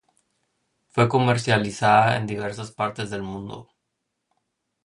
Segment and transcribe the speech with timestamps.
[0.89, 3.69] Fue comercializada en diversas partes del mundo.